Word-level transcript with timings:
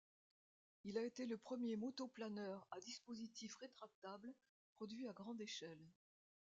Il 0.83 0.97
a 0.97 1.03
été 1.05 1.27
le 1.27 1.37
premier 1.37 1.75
motoplaneur 1.75 2.65
à 2.71 2.79
dispositif 2.79 3.53
rétractable 3.57 4.33
produit 4.75 5.07
à 5.07 5.13
grande 5.13 5.39
échelle. 5.41 5.85